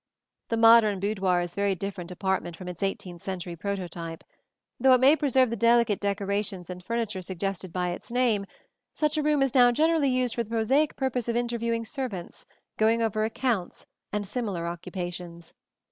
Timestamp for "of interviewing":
11.29-11.85